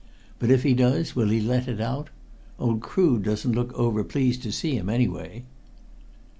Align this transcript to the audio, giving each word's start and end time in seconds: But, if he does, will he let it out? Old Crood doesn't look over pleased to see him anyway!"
But, 0.39 0.49
if 0.49 0.63
he 0.63 0.73
does, 0.73 1.15
will 1.15 1.29
he 1.29 1.39
let 1.39 1.67
it 1.67 1.79
out? 1.79 2.09
Old 2.57 2.81
Crood 2.81 3.21
doesn't 3.21 3.53
look 3.53 3.71
over 3.73 4.03
pleased 4.03 4.41
to 4.41 4.51
see 4.51 4.75
him 4.75 4.89
anyway!" 4.89 5.43